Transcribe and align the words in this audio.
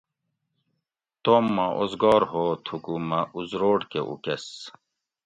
توم 1.23 1.45
ما 1.55 1.67
اوزگار 1.79 2.21
ہو 2.31 2.43
تھُکو 2.65 2.95
مہ 3.09 3.19
ازروٹ 3.37 3.81
کہ 3.91 4.01
اُکس 4.09 4.45